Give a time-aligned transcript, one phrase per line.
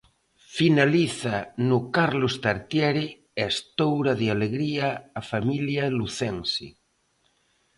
[0.57, 1.35] Finaliza
[1.69, 3.05] no Carlos Tartiere
[3.41, 4.87] e estoura de alegría
[5.19, 6.67] a familia lucense.